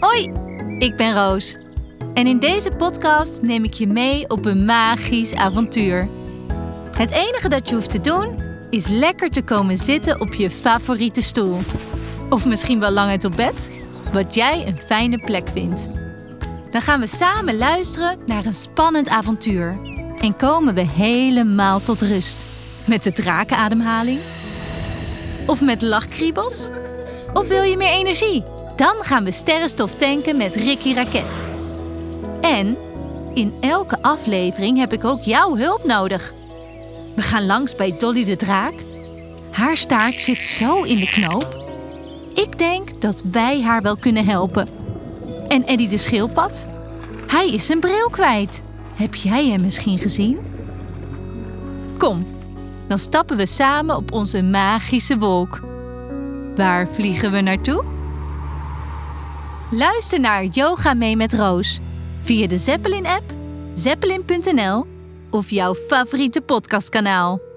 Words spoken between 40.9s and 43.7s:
de knoop. Ik denk dat wij